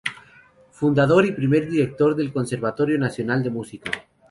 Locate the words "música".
3.51-3.91